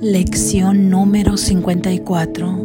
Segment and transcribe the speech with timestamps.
[0.00, 2.56] Lección número 54.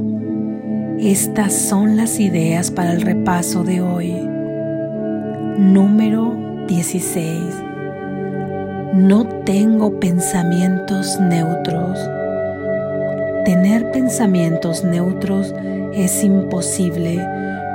[0.99, 4.11] Estas son las ideas para el repaso de hoy.
[5.57, 7.39] Número 16.
[8.93, 11.99] No tengo pensamientos neutros.
[13.45, 15.55] Tener pensamientos neutros
[15.95, 17.19] es imposible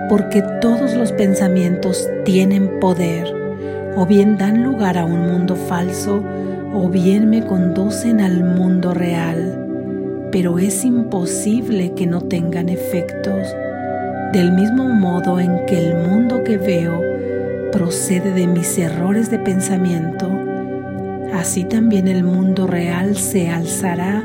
[0.09, 3.27] porque todos los pensamientos tienen poder
[3.97, 6.23] o bien dan lugar a un mundo falso
[6.73, 13.49] o bien me conducen al mundo real, pero es imposible que no tengan efectos,
[14.33, 17.03] del mismo modo en que el mundo que veo
[17.73, 20.29] procede de mis errores de pensamiento,
[21.33, 24.23] así también el mundo real se alzará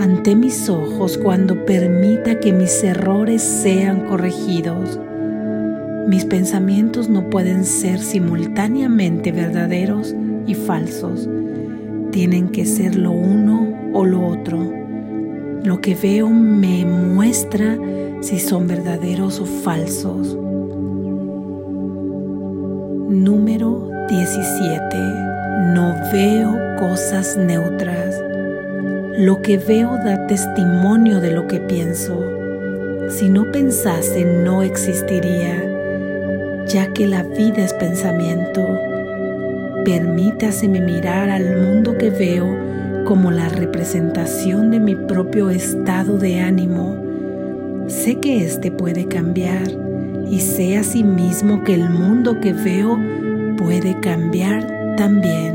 [0.00, 4.98] ante mis ojos cuando permita que mis errores sean corregidos.
[6.08, 10.14] Mis pensamientos no pueden ser simultáneamente verdaderos
[10.46, 11.28] y falsos
[12.10, 14.58] tienen que ser lo uno o lo otro.
[15.62, 17.78] Lo que veo me muestra
[18.20, 20.36] si son verdaderos o falsos.
[23.08, 24.96] Número 17.
[25.74, 28.20] No veo cosas neutras.
[29.18, 32.22] Lo que veo da testimonio de lo que pienso.
[33.10, 35.64] Si no pensase no existiría,
[36.66, 38.87] ya que la vida es pensamiento
[39.88, 42.46] Permítaseme mirar al mundo que veo
[43.06, 46.94] como la representación de mi propio estado de ánimo.
[47.86, 49.66] Sé que éste puede cambiar
[50.30, 52.98] y sé asimismo que el mundo que veo
[53.56, 55.54] puede cambiar también.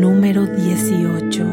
[0.00, 1.44] Número 18.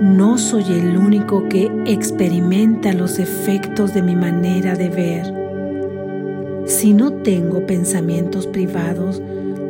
[0.00, 5.43] No soy el único que experimenta los efectos de mi manera de ver.
[6.84, 9.22] Si no tengo pensamientos privados,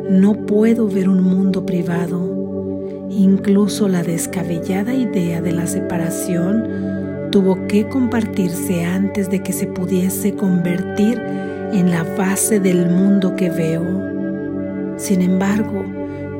[0.09, 3.07] no puedo ver un mundo privado.
[3.09, 10.35] Incluso la descabellada idea de la separación tuvo que compartirse antes de que se pudiese
[10.35, 11.17] convertir
[11.71, 14.97] en la base del mundo que veo.
[14.97, 15.85] Sin embargo,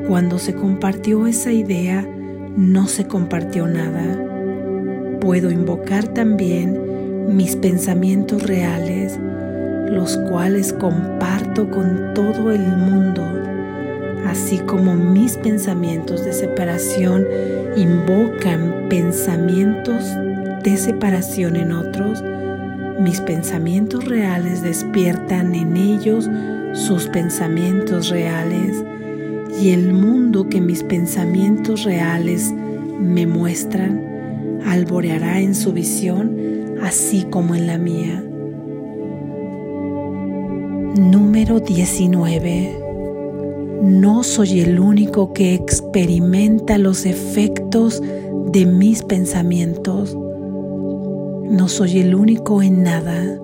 [0.06, 2.06] cuando se compartió esa idea,
[2.54, 4.22] no se compartió nada.
[5.22, 9.18] Puedo invocar también mis pensamientos reales
[9.90, 13.22] los cuales comparto con todo el mundo,
[14.26, 17.26] así como mis pensamientos de separación
[17.76, 20.04] invocan pensamientos
[20.62, 22.22] de separación en otros,
[23.00, 26.28] mis pensamientos reales despiertan en ellos
[26.72, 28.82] sus pensamientos reales
[29.60, 32.52] y el mundo que mis pensamientos reales
[33.00, 38.25] me muestran alboreará en su visión así como en la mía.
[41.10, 42.82] Número 19.
[43.80, 48.02] No soy el único que experimenta los efectos
[48.48, 50.16] de mis pensamientos.
[50.16, 53.38] No soy el único en nada.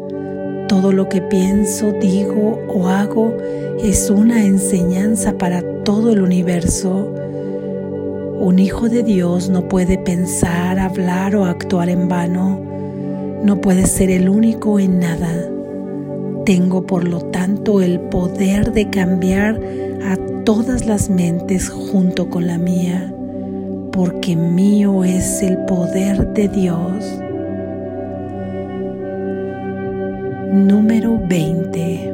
[0.67, 3.33] Todo lo que pienso, digo o hago
[3.81, 7.15] es una enseñanza para todo el universo.
[8.41, 12.61] Un hijo de Dios no puede pensar, hablar o actuar en vano.
[13.45, 15.52] No puede ser el único en nada.
[16.45, 19.61] Tengo por lo tanto el poder de cambiar
[20.05, 23.15] a todas las mentes junto con la mía,
[23.93, 27.05] porque mío es el poder de Dios.
[30.53, 32.13] Número 20.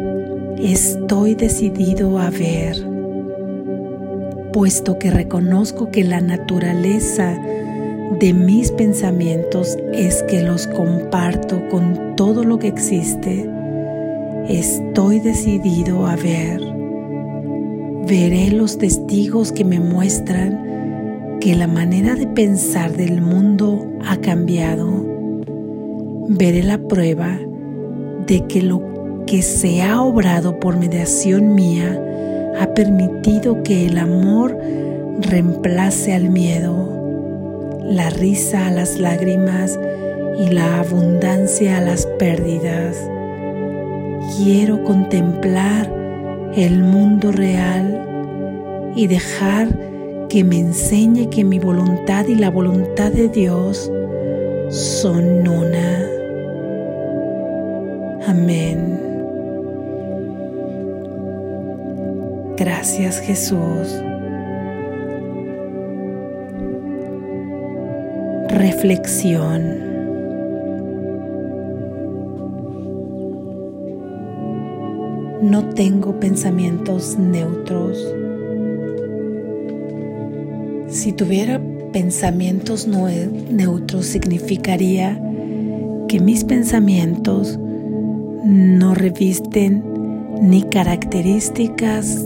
[0.59, 2.87] Estoy decidido a ver,
[4.53, 7.41] puesto que reconozco que la naturaleza
[8.21, 13.49] de mis pensamientos es que los comparto con todo lo que existe
[14.49, 16.63] Estoy decidido a ver.
[18.07, 25.05] Veré los testigos que me muestran que la manera de pensar del mundo ha cambiado.
[26.29, 27.39] Veré la prueba
[28.27, 32.03] de que lo que se ha obrado por mediación mía
[32.59, 34.57] ha permitido que el amor
[35.21, 39.79] reemplace al miedo, la risa a las lágrimas
[40.39, 42.97] y la abundancia a las pérdidas
[44.37, 45.91] quiero contemplar
[46.55, 49.69] el mundo real y dejar
[50.29, 53.91] que me enseñe que mi voluntad y la voluntad de Dios
[54.71, 56.07] son una.
[58.27, 59.01] Amén.
[62.57, 64.03] Gracias Jesús.
[68.49, 69.88] Reflexión.
[75.43, 77.99] No tengo pensamientos neutros.
[80.89, 81.61] Si tuviera
[81.93, 85.21] pensamientos neutros significaría
[86.09, 87.59] que mis pensamientos
[88.45, 89.83] no revisten
[90.41, 92.25] ni características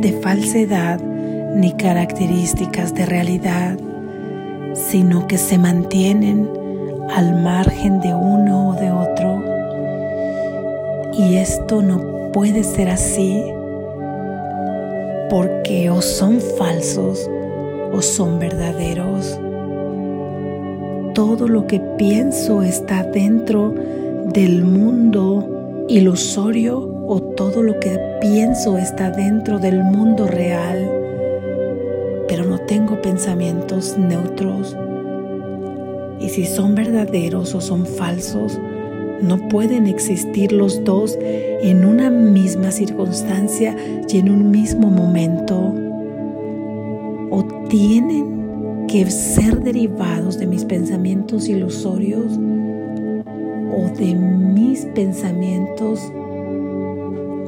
[0.00, 1.00] de falsedad
[1.54, 3.78] ni características de realidad,
[4.74, 6.48] sino que se mantienen
[7.14, 9.44] al margen de uno o de otro.
[11.14, 13.42] Y esto no puede ser así
[15.30, 17.28] porque o son falsos
[17.92, 19.38] o son verdaderos.
[21.14, 23.74] Todo lo que pienso está dentro
[24.32, 30.90] del mundo ilusorio o todo lo que pienso está dentro del mundo real,
[32.28, 34.76] pero no tengo pensamientos neutros.
[36.20, 38.58] Y si son verdaderos o son falsos,
[39.22, 43.76] no pueden existir los dos en una misma circunstancia
[44.08, 45.74] y en un mismo momento.
[47.30, 52.38] O tienen que ser derivados de mis pensamientos ilusorios
[53.70, 56.00] o de mis pensamientos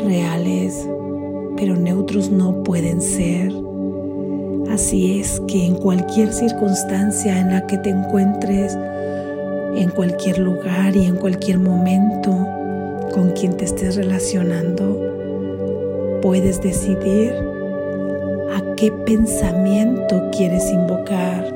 [0.05, 0.87] reales,
[1.57, 3.53] pero neutros no pueden ser.
[4.71, 8.79] Así es que en cualquier circunstancia en la que te encuentres,
[9.75, 12.31] en cualquier lugar y en cualquier momento
[13.13, 17.35] con quien te estés relacionando, puedes decidir
[18.55, 21.53] a qué pensamiento quieres invocar,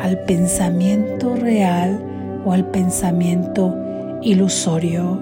[0.00, 2.00] al pensamiento real
[2.44, 3.74] o al pensamiento
[4.22, 5.20] ilusorio,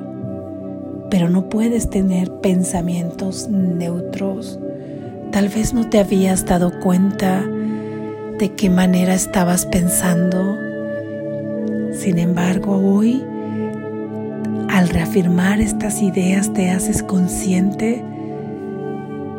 [1.10, 4.58] pero no puedes tener pensamientos neutros.
[5.30, 7.44] Tal vez no te habías dado cuenta
[8.38, 10.56] de qué manera estabas pensando
[11.96, 13.24] sin embargo, hoy,
[14.68, 18.04] al reafirmar estas ideas, te haces consciente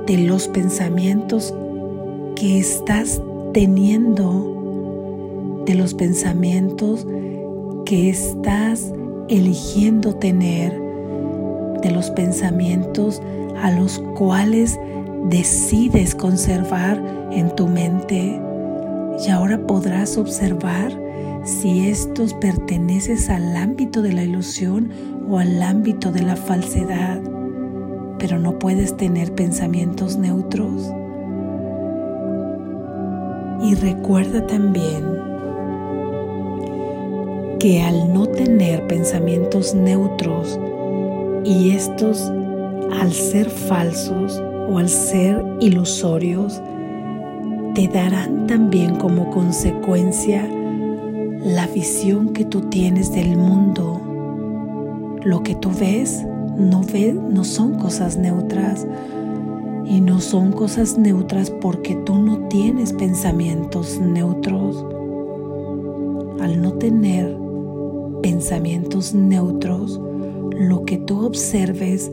[0.07, 1.53] de los pensamientos
[2.35, 3.21] que estás
[3.53, 7.05] teniendo, de los pensamientos
[7.85, 8.91] que estás
[9.29, 10.73] eligiendo tener,
[11.81, 13.21] de los pensamientos
[13.61, 14.79] a los cuales
[15.29, 18.41] decides conservar en tu mente.
[19.25, 21.04] Y ahora podrás observar
[21.45, 24.89] si estos perteneces al ámbito de la ilusión
[25.29, 27.21] o al ámbito de la falsedad,
[28.17, 30.91] pero no puedes tener pensamientos neutros.
[33.61, 35.03] Y recuerda también
[37.59, 40.59] que al no tener pensamientos neutros
[41.43, 42.31] y estos
[42.99, 46.59] al ser falsos o al ser ilusorios,
[47.75, 50.49] te darán también como consecuencia
[51.45, 54.01] la visión que tú tienes del mundo,
[55.23, 56.25] lo que tú ves,
[56.57, 58.87] no ves, no son cosas neutras.
[59.85, 64.83] Y no son cosas neutras porque tú no tienes pensamientos neutros.
[66.41, 67.37] Al no tener
[68.23, 70.01] pensamientos neutros,
[70.57, 72.11] lo que tú observes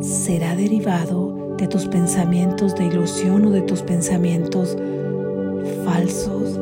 [0.00, 4.78] será derivado de tus pensamientos de ilusión o de tus pensamientos
[5.84, 6.60] falsos.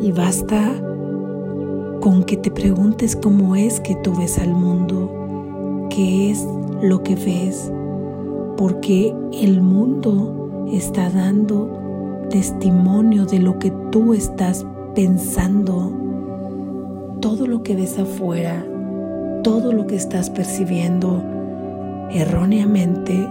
[0.00, 0.74] Y basta
[2.00, 6.46] con que te preguntes cómo es que tú ves al mundo, qué es
[6.82, 7.72] lo que ves,
[8.56, 15.92] porque el mundo está dando testimonio de lo que tú estás pensando.
[17.20, 18.64] Todo lo que ves afuera,
[19.42, 21.22] todo lo que estás percibiendo
[22.10, 23.26] erróneamente,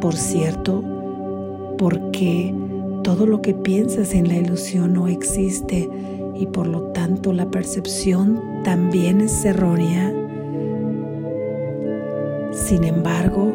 [0.00, 0.82] por cierto,
[1.78, 2.54] porque
[3.02, 5.88] todo lo que piensas en la ilusión no existe
[6.34, 10.12] y por lo tanto la percepción también es errónea.
[12.52, 13.52] Sin embargo,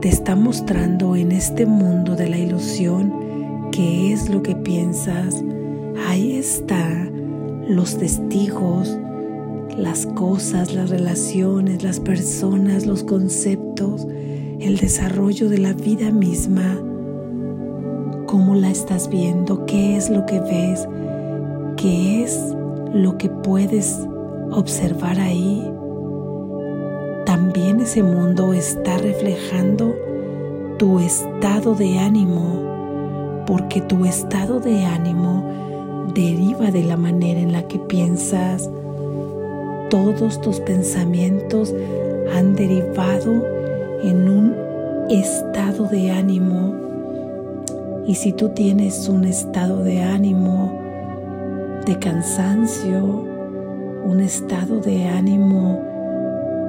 [0.00, 5.44] te está mostrando en este mundo de la ilusión qué es lo que piensas.
[6.08, 6.88] Ahí está
[7.68, 8.96] los testigos,
[9.76, 14.06] las cosas, las relaciones, las personas, los conceptos,
[14.60, 16.80] el desarrollo de la vida misma
[18.28, 20.86] cómo la estás viendo, qué es lo que ves,
[21.78, 22.54] qué es
[22.92, 23.98] lo que puedes
[24.52, 25.66] observar ahí.
[27.24, 29.94] También ese mundo está reflejando
[30.78, 35.42] tu estado de ánimo, porque tu estado de ánimo
[36.14, 38.68] deriva de la manera en la que piensas.
[39.88, 41.74] Todos tus pensamientos
[42.36, 43.42] han derivado
[44.02, 44.54] en un
[45.08, 46.87] estado de ánimo
[48.08, 50.72] y si tú tienes un estado de ánimo,
[51.84, 53.26] de cansancio,
[54.06, 55.78] un estado de ánimo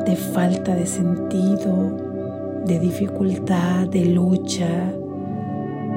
[0.05, 1.95] de falta de sentido,
[2.65, 4.91] de dificultad, de lucha,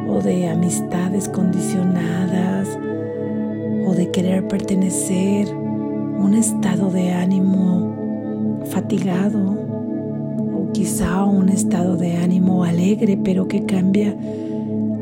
[0.09, 2.79] o de amistades condicionadas
[3.87, 9.57] o de querer pertenecer, un estado de ánimo fatigado
[10.55, 14.17] o quizá un estado de ánimo alegre pero que cambia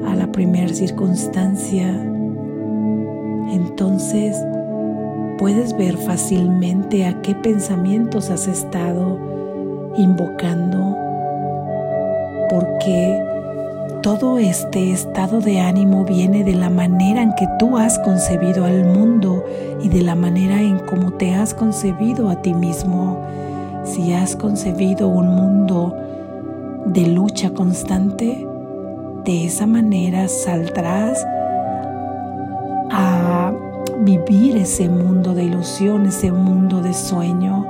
[0.07, 1.89] a la primera circunstancia.
[3.53, 4.37] Entonces
[5.39, 9.19] puedes ver fácilmente a qué pensamientos has estado
[9.97, 10.97] invocando
[12.51, 13.23] porque
[14.03, 18.85] todo este estado de ánimo viene de la manera en que tú has concebido al
[18.85, 19.45] mundo
[19.83, 23.19] y de la manera en cómo te has concebido a ti mismo.
[23.85, 25.95] Si has concebido un mundo
[26.87, 28.47] de lucha constante,
[29.25, 31.25] de esa manera saldrás
[32.91, 33.53] a
[34.01, 37.67] vivir ese mundo de ilusión, ese mundo de sueño.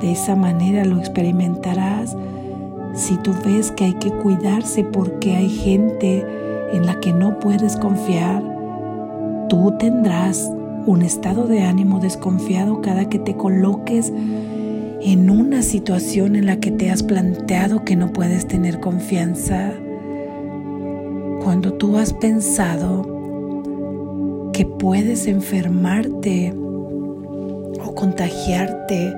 [0.00, 2.16] De esa manera lo experimentarás
[2.94, 6.26] si tú ves que hay que cuidarse porque hay gente
[6.72, 8.42] en la que no puedes confiar,
[9.48, 10.50] tú tendrás
[10.86, 14.12] un estado de ánimo desconfiado cada que te coloques
[15.04, 19.72] en una situación en la que te has planteado que no puedes tener confianza.
[21.62, 23.06] Cuando tú has pensado
[24.52, 29.14] que puedes enfermarte o contagiarte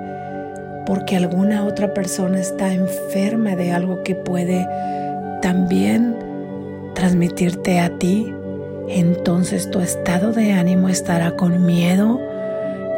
[0.85, 4.69] porque alguna otra persona está enferma de algo que puede
[5.41, 6.15] también
[6.95, 8.31] transmitirte a ti,
[8.91, 12.21] entonces tu estado de ánimo estará con miedo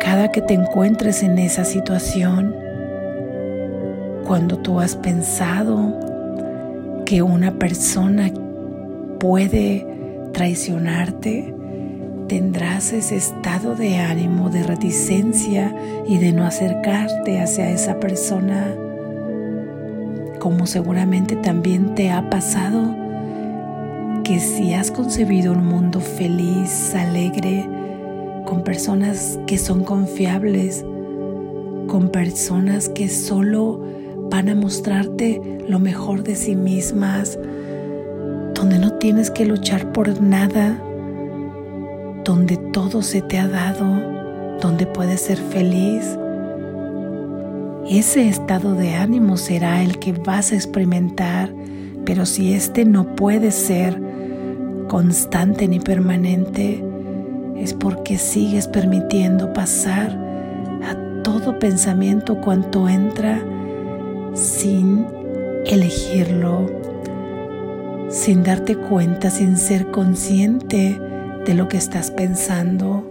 [0.01, 2.53] cada que te encuentres en esa situación.
[4.27, 5.95] Cuando tú has pensado
[7.05, 8.33] que una persona
[9.19, 9.87] puede
[10.33, 11.55] traicionarte,
[12.29, 15.75] tendrás ese estado de ánimo de reticencia
[16.07, 18.75] y de no acercarte hacia esa persona,
[20.41, 22.95] como seguramente también te ha pasado
[24.25, 27.69] que si has concebido un mundo feliz, alegre,
[28.45, 30.85] con personas que son confiables,
[31.87, 33.81] con personas que solo
[34.31, 37.39] van a mostrarte lo mejor de sí mismas,
[38.57, 40.83] donde no tienes que luchar por nada,
[42.25, 43.85] donde todo se te ha dado,
[44.61, 46.19] donde puedes ser feliz.
[47.89, 51.55] Ese estado de ánimo será el que vas a experimentar,
[52.05, 54.01] pero si este no puede ser
[54.89, 56.83] constante ni permanente,
[57.57, 60.19] es porque sigues permitiendo pasar
[60.83, 63.43] a todo pensamiento cuanto entra
[64.35, 65.07] sin
[65.67, 66.67] elegirlo,
[68.17, 70.99] sin darte cuenta, sin ser consciente
[71.45, 73.05] de lo que estás pensando.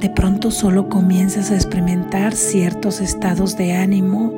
[0.00, 4.32] De pronto solo comienzas a experimentar ciertos estados de ánimo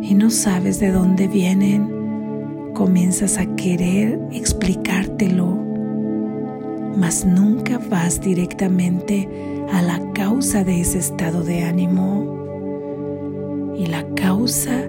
[0.00, 2.72] y no sabes de dónde vienen.
[2.72, 5.46] Comienzas a querer explicártelo,
[6.96, 9.28] mas nunca vas directamente
[9.72, 12.32] a la causa de ese estado de ánimo.
[13.76, 14.88] Y la causa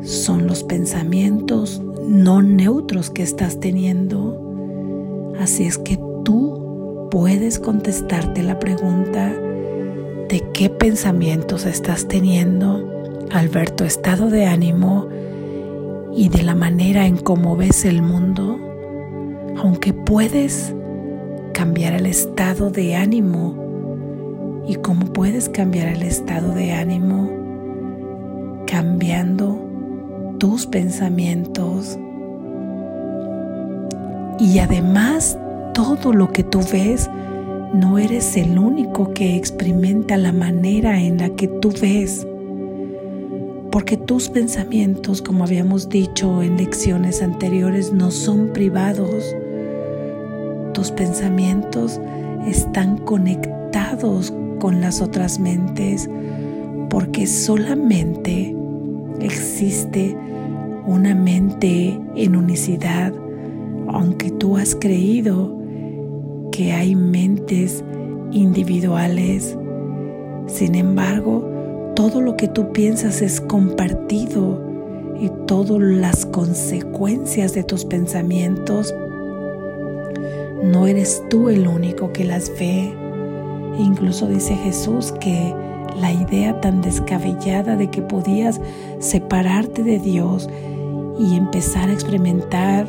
[0.00, 5.32] son los pensamientos no neutros que estás teniendo.
[5.38, 9.32] Así es que tú puedes contestarte la pregunta
[10.28, 12.90] de qué pensamientos estás teniendo
[13.30, 15.08] al ver tu estado de ánimo
[16.14, 18.58] y de la manera en cómo ves el mundo,
[19.56, 20.74] aunque puedes
[21.52, 27.30] cambiar el estado de ánimo y cómo puedes cambiar el estado de ánimo
[28.66, 29.73] cambiando
[30.44, 31.98] tus pensamientos
[34.38, 35.38] y además
[35.72, 37.08] todo lo que tú ves,
[37.72, 42.26] no eres el único que experimenta la manera en la que tú ves.
[43.72, 49.34] Porque tus pensamientos, como habíamos dicho en lecciones anteriores, no son privados.
[50.74, 52.02] Tus pensamientos
[52.46, 56.06] están conectados con las otras mentes
[56.90, 58.54] porque solamente
[59.20, 60.18] existe
[60.86, 63.12] una mente en unicidad,
[63.88, 65.56] aunque tú has creído
[66.52, 67.84] que hay mentes
[68.32, 69.56] individuales.
[70.46, 74.62] Sin embargo, todo lo que tú piensas es compartido
[75.20, 78.94] y todas las consecuencias de tus pensamientos,
[80.62, 82.92] no eres tú el único que las ve.
[83.78, 85.54] Incluso dice Jesús que
[85.96, 88.60] la idea tan descabellada de que podías
[88.98, 90.48] separarte de Dios
[91.18, 92.86] y empezar a experimentar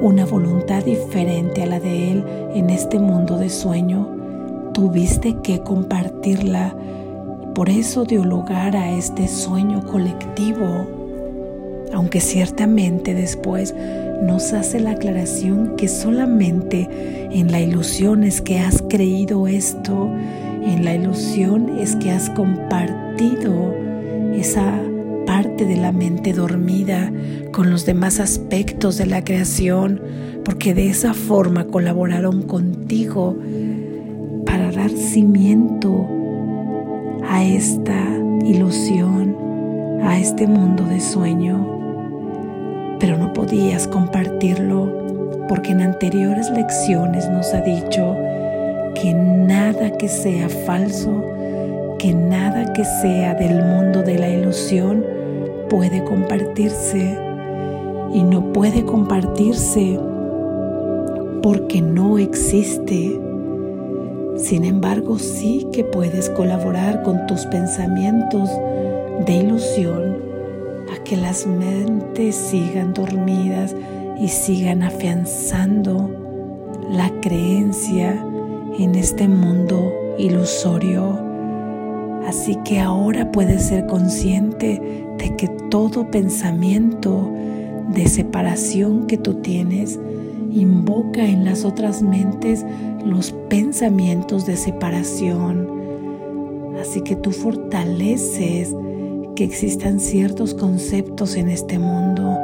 [0.00, 6.76] una voluntad diferente a la de Él en este mundo de sueño, tuviste que compartirla.
[7.54, 10.86] Por eso dio lugar a este sueño colectivo,
[11.94, 13.74] aunque ciertamente después
[14.22, 16.88] nos hace la aclaración que solamente
[17.30, 20.10] en la ilusión es que has creído esto,
[20.62, 23.74] en la ilusión es que has compartido
[24.34, 24.82] esa
[25.26, 27.12] parte de la mente dormida
[27.52, 30.00] con los demás aspectos de la creación,
[30.44, 33.36] porque de esa forma colaboraron contigo
[34.46, 36.08] para dar cimiento
[37.28, 37.96] a esta
[38.44, 39.36] ilusión,
[40.02, 42.96] a este mundo de sueño.
[43.00, 48.16] Pero no podías compartirlo porque en anteriores lecciones nos ha dicho
[48.94, 51.24] que nada que sea falso,
[51.98, 55.15] que nada que sea del mundo de la ilusión
[55.68, 57.18] puede compartirse
[58.12, 59.98] y no puede compartirse
[61.42, 63.20] porque no existe.
[64.36, 68.50] Sin embargo, sí que puedes colaborar con tus pensamientos
[69.24, 70.16] de ilusión
[70.94, 73.74] a que las mentes sigan dormidas
[74.20, 76.10] y sigan afianzando
[76.90, 78.24] la creencia
[78.78, 81.25] en este mundo ilusorio.
[82.26, 84.82] Así que ahora puedes ser consciente
[85.18, 87.30] de que todo pensamiento
[87.94, 89.98] de separación que tú tienes
[90.50, 92.64] invoca en las otras mentes
[93.04, 95.68] los pensamientos de separación.
[96.80, 98.74] Así que tú fortaleces
[99.36, 102.36] que existan ciertos conceptos en este mundo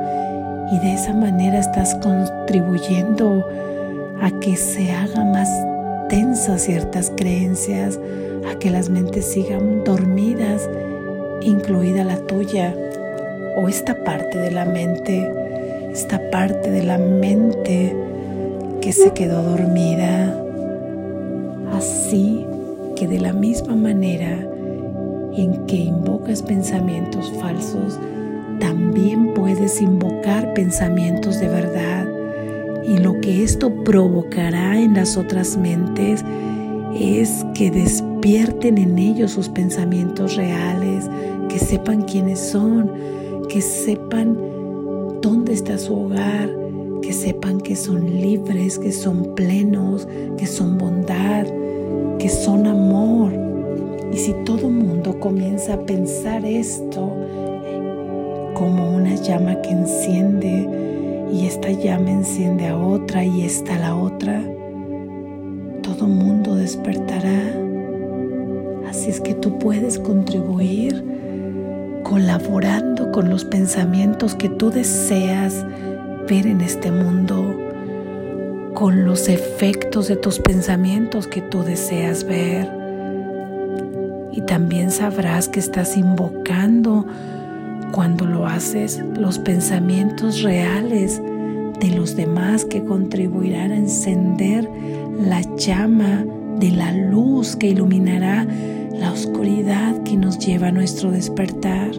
[0.73, 3.43] y de esa manera estás contribuyendo
[4.21, 5.49] a que se haga más
[6.09, 7.99] tensas ciertas creencias,
[8.49, 10.69] a que las mentes sigan dormidas,
[11.43, 12.75] incluida la tuya
[13.57, 15.31] o esta parte de la mente,
[15.93, 17.97] esta parte de la mente
[18.81, 20.39] que se quedó dormida.
[21.73, 22.47] Así
[22.97, 24.39] que de la misma manera
[25.37, 27.99] en que invocas pensamientos falsos,
[28.61, 32.07] también puedes invocar pensamientos de verdad.
[32.87, 36.25] Y lo que esto provocará en las otras mentes
[36.95, 41.09] es que despierten en ellos sus pensamientos reales,
[41.49, 42.91] que sepan quiénes son,
[43.49, 44.37] que sepan
[45.21, 46.51] dónde está su hogar,
[47.01, 51.47] que sepan que son libres, que son plenos, que son bondad,
[52.19, 53.33] que son amor.
[54.13, 57.13] Y si todo mundo comienza a pensar esto,
[58.55, 60.69] como una llama que enciende
[61.33, 64.43] y esta llama enciende a otra y esta a la otra,
[65.83, 66.32] todo mundo
[66.63, 67.55] despertará.
[68.89, 71.05] Así es que tú puedes contribuir
[72.03, 75.65] colaborando con los pensamientos que tú deseas
[76.29, 77.57] ver en este mundo,
[78.75, 82.71] con los efectos de tus pensamientos que tú deseas ver.
[84.33, 87.07] Y también sabrás que estás invocando
[87.93, 91.21] cuando lo haces, los pensamientos reales
[91.81, 94.69] de los demás que contribuirán a encender
[95.21, 96.25] la llama
[96.63, 98.47] de la luz que iluminará
[98.93, 101.91] la oscuridad que nos lleva a nuestro despertar.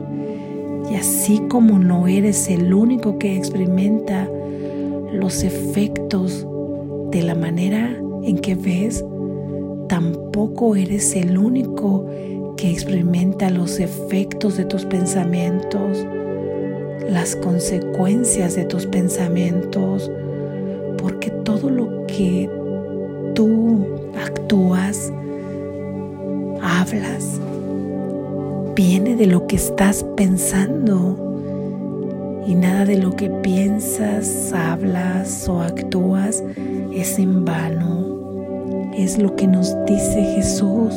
[0.89, 4.25] Y así como no eres el único que experimenta
[5.11, 6.47] los efectos
[7.11, 9.03] de la manera en que ves,
[9.89, 12.05] tampoco eres el único
[12.55, 16.05] que experimenta los efectos de tus pensamientos,
[17.09, 20.09] las consecuencias de tus pensamientos,
[20.97, 22.49] porque todo lo que
[23.33, 23.85] tú
[24.21, 25.11] actúas,
[26.61, 27.39] hablas,
[28.75, 31.17] viene de lo que estás pensando
[32.47, 36.43] y nada de lo que piensas, hablas o actúas
[36.93, 38.03] es en vano.
[38.95, 40.93] Es lo que nos dice Jesús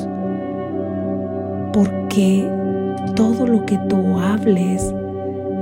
[1.73, 2.49] porque
[3.15, 4.83] todo lo que tú hables,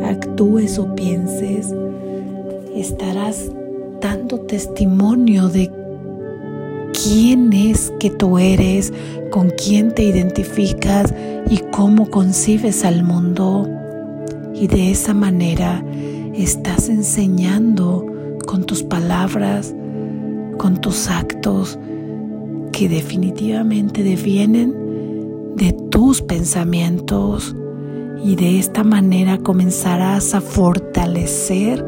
[0.04, 1.74] actúes o pienses,
[2.74, 3.50] estarás
[4.00, 5.70] dando testimonio de
[7.04, 8.92] quién es que tú eres,
[9.30, 11.12] con quién te identificas
[11.50, 13.68] y cómo concibes al mundo.
[14.54, 15.84] Y de esa manera
[16.34, 18.06] estás enseñando
[18.46, 19.74] con tus palabras,
[20.56, 21.78] con tus actos,
[22.72, 24.74] que definitivamente devienen
[25.56, 27.54] de tus pensamientos
[28.24, 31.84] y de esta manera comenzarás a fortalecer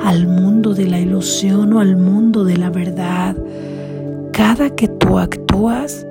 [0.00, 3.36] al mundo de la ilusión o al mundo de la verdad.
[4.32, 6.06] Cada que tú actúas,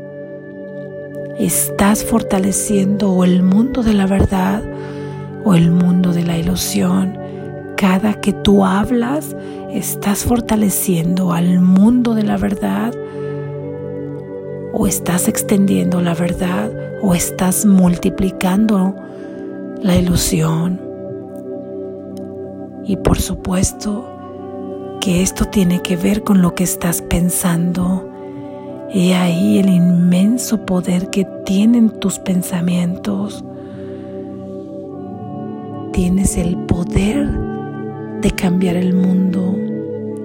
[1.39, 4.61] estás fortaleciendo o el mundo de la verdad
[5.43, 7.17] o el mundo de la ilusión.
[7.77, 9.35] Cada que tú hablas,
[9.71, 12.93] estás fortaleciendo al mundo de la verdad
[14.73, 18.95] o estás extendiendo la verdad o estás multiplicando
[19.81, 20.79] la ilusión.
[22.85, 24.07] Y por supuesto,
[25.01, 28.10] que esto tiene que ver con lo que estás pensando.
[28.93, 33.41] He ahí el inmenso poder que tienen tus pensamientos.
[35.93, 37.29] Tienes el poder
[38.21, 39.55] de cambiar el mundo,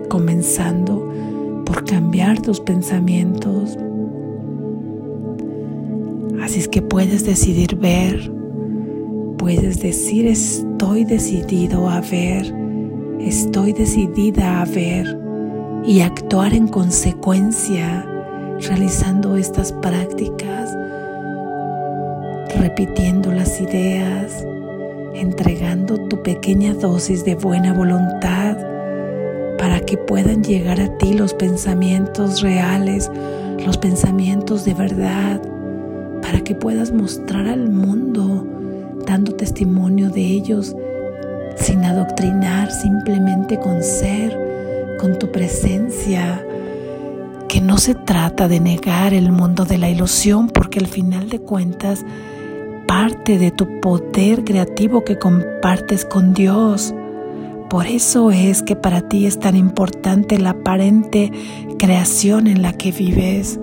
[0.09, 1.09] comenzando
[1.65, 3.79] por cambiar tus pensamientos.
[6.43, 8.33] Así es que puedes decidir ver,
[9.39, 12.53] puedes decir estoy decidido a ver,
[13.21, 15.21] estoy decidida a ver
[15.85, 18.13] y actuar en consecuencia
[18.61, 20.71] realizando estas prácticas,
[22.59, 24.47] repitiendo las ideas,
[25.15, 28.57] entregando tu pequeña dosis de buena voluntad
[29.59, 33.11] para que puedan llegar a ti los pensamientos reales,
[33.65, 35.41] los pensamientos de verdad,
[36.23, 38.47] para que puedas mostrar al mundo
[39.07, 40.77] dando testimonio de ellos
[41.57, 44.37] sin adoctrinar, simplemente con ser,
[44.99, 46.46] con tu presencia,
[47.49, 51.41] que no se trata de negar el mundo de la ilusión, porque al final de
[51.41, 52.05] cuentas,
[52.87, 56.95] parte de tu poder creativo que compartes con Dios.
[57.69, 61.33] Por eso es que para ti es tan importante la aparente
[61.79, 63.59] creación en la que vives.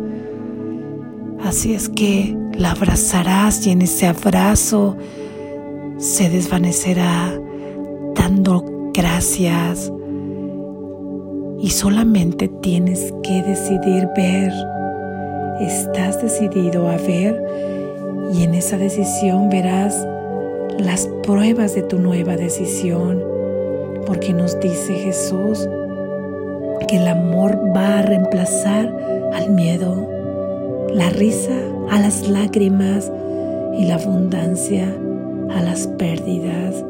[1.44, 4.98] Así es que la abrazarás y en ese abrazo
[5.98, 7.34] se desvanecerá
[8.16, 9.92] dando gracias
[11.64, 14.52] y solamente tienes que decidir ver.
[15.62, 17.42] Estás decidido a ver
[18.34, 20.06] y en esa decisión verás
[20.78, 23.24] las pruebas de tu nueva decisión,
[24.06, 25.70] porque nos dice Jesús
[26.90, 28.94] que el amor va a reemplazar
[29.34, 30.06] al miedo,
[30.90, 31.58] la risa
[31.90, 33.10] a las lágrimas
[33.78, 34.94] y la abundancia
[35.56, 36.84] a las pérdidas,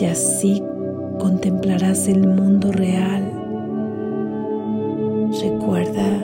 [0.00, 0.62] y así
[1.18, 3.35] contemplarás el mundo real
[5.40, 6.22] Recuerda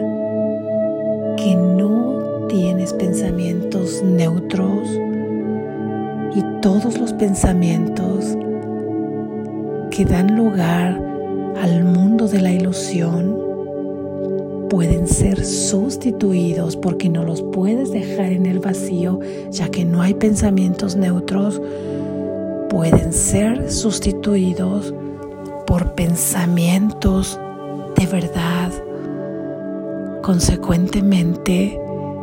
[1.36, 4.88] que no tienes pensamientos neutros
[6.34, 8.38] y todos los pensamientos
[9.90, 10.98] que dan lugar
[11.60, 13.38] al mundo de la ilusión
[14.70, 19.20] pueden ser sustituidos porque no los puedes dejar en el vacío
[19.50, 21.60] ya que no hay pensamientos neutros
[22.70, 24.94] pueden ser sustituidos
[25.66, 27.38] por pensamientos
[27.96, 28.72] de verdad
[30.22, 31.80] Consecuentemente,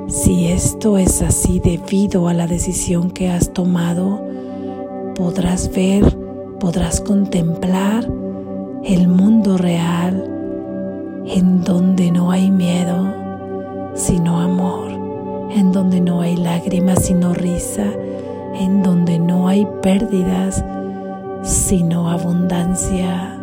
[0.08, 4.26] si esto es así debido a la decisión que has tomado,
[5.16, 6.18] podrás ver,
[6.62, 8.10] podrás contemplar
[8.86, 10.24] el mundo real
[11.28, 13.14] en donde no hay miedo,
[13.96, 14.92] sino amor,
[15.52, 17.92] en donde no hay lágrimas, sino risa,
[18.56, 20.64] en donde no hay pérdidas,
[21.44, 23.38] sino abundancia.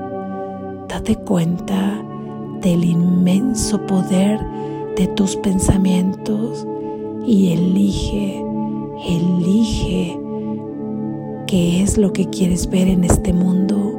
[0.89, 2.03] Date cuenta
[2.67, 4.45] del inmenso poder
[4.97, 6.67] de tus pensamientos
[7.25, 8.45] y elige,
[9.07, 10.19] elige
[11.47, 13.93] qué es lo que quieres ver en este mundo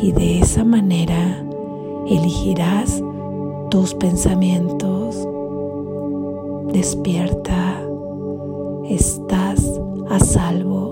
[0.00, 1.44] y de esa manera
[2.08, 3.04] elegirás
[3.70, 5.28] tus pensamientos.
[6.72, 7.82] Despierta,
[8.88, 9.78] estás
[10.08, 10.87] a salvo.